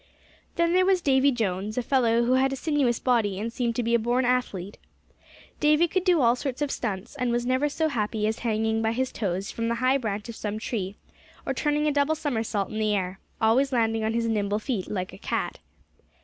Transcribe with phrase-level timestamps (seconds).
[0.55, 3.83] Then there was Davy Jones, a fellow who had a sinuous body, and seemed to
[3.83, 4.79] be a born athlete.
[5.59, 8.93] Davy could do all sorts of "stunts," and was never so happy as hanging by
[8.93, 10.95] his toes from the high branch of some tree;
[11.45, 15.13] or turning a double somersault in the air, always landing on his nimble feet, like
[15.13, 15.59] a cat.